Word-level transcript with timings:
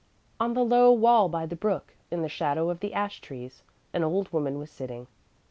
On 0.39 0.55
the 0.55 0.65
low 0.65 0.91
wall 0.91 1.29
by 1.29 1.45
the 1.45 1.55
brook, 1.55 1.93
in 2.09 2.23
the 2.23 2.27
shadow 2.27 2.71
of 2.71 2.79
the 2.79 2.91
ash 2.91 3.21
trees, 3.21 3.61
an 3.93 4.03
old 4.03 4.33
woman 4.33 4.57
was 4.57 4.71
sitting. 4.71 5.05